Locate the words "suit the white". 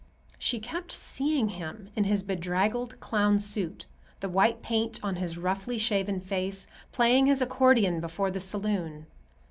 3.37-4.63